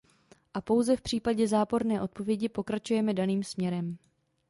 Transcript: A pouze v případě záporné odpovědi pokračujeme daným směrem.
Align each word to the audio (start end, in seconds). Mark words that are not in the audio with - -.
A 0.53 0.61
pouze 0.61 0.95
v 0.95 1.01
případě 1.01 1.47
záporné 1.47 2.01
odpovědi 2.01 2.49
pokračujeme 2.49 3.13
daným 3.13 3.43
směrem. 3.43 3.97